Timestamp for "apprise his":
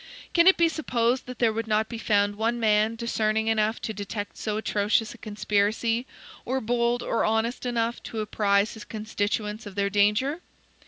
8.21-8.83